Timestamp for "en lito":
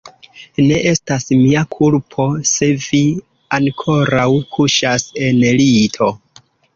5.27-6.09